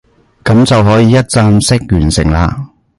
[0.43, 2.71] 噉就可以一站式完成啦